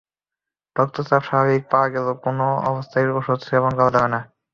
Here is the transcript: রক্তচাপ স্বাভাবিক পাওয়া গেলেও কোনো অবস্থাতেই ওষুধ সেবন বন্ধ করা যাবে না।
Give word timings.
রক্তচাপ 0.75 1.21
স্বাভাবিক 1.27 1.63
পাওয়া 1.71 1.87
গেলেও 1.93 2.15
কোনো 2.25 2.45
অবস্থাতেই 2.69 3.15
ওষুধ 3.19 3.39
সেবন 3.47 3.63
বন্ধ 3.65 3.79
করা 3.79 3.93
যাবে 3.95 4.09
না। 4.13 4.19